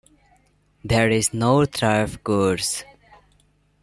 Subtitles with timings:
[0.83, 2.83] There is no turf course.